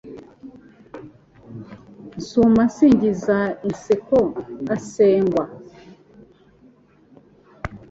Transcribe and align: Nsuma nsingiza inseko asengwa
Nsuma 2.17 2.61
nsingiza 2.69 3.37
inseko 3.69 4.19
asengwa 4.75 5.43